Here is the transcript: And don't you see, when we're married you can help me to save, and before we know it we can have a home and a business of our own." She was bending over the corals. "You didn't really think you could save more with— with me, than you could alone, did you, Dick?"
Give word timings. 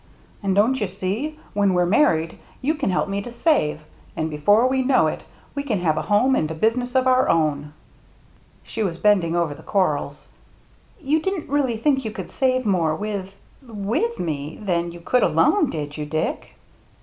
And 0.41 0.55
don't 0.55 0.81
you 0.81 0.87
see, 0.87 1.37
when 1.53 1.75
we're 1.75 1.85
married 1.85 2.39
you 2.59 2.73
can 2.73 2.89
help 2.89 3.07
me 3.07 3.21
to 3.21 3.29
save, 3.29 3.81
and 4.15 4.31
before 4.31 4.65
we 4.65 4.81
know 4.81 5.05
it 5.05 5.23
we 5.53 5.61
can 5.61 5.79
have 5.81 5.95
a 5.95 6.01
home 6.01 6.35
and 6.35 6.49
a 6.49 6.55
business 6.55 6.95
of 6.95 7.05
our 7.05 7.29
own." 7.29 7.73
She 8.63 8.81
was 8.81 8.97
bending 8.97 9.35
over 9.35 9.53
the 9.53 9.61
corals. 9.61 10.29
"You 10.99 11.21
didn't 11.21 11.49
really 11.51 11.77
think 11.77 12.03
you 12.03 12.09
could 12.09 12.31
save 12.31 12.65
more 12.65 12.95
with— 12.95 13.31
with 13.91 14.17
me, 14.19 14.57
than 14.59 14.91
you 14.91 15.01
could 15.01 15.21
alone, 15.21 15.69
did 15.69 15.95
you, 15.95 16.07
Dick?" 16.07 16.55